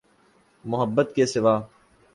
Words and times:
محبت 0.65 1.11
کے 1.15 1.25
سوا۔ 1.25 1.55